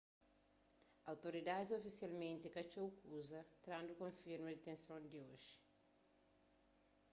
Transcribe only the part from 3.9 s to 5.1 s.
konfirma ditenson